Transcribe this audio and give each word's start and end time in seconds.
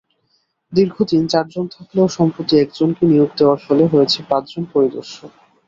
দীর্ঘবছর 0.73 1.23
চারজন 1.27 1.65
থাকলেও 1.75 2.07
সম্প্রতি 2.17 2.53
একজনকে 2.57 3.03
নিয়োগ 3.05 3.29
দেওয়ার 3.37 3.59
ফলে 3.65 3.83
হয়েছে 3.87 4.19
পাঁচজন 4.29 4.63
পরিদর্শক। 4.73 5.31